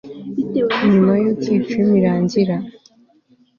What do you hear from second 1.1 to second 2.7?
yuko filime irangira